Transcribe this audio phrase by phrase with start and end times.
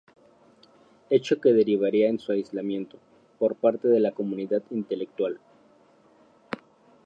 [1.11, 2.97] Hecho que derivaría en su aislamiento,
[3.37, 5.39] por parte de la comunidad intelectual.